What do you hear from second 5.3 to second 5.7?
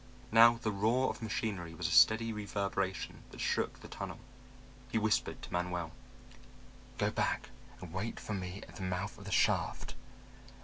to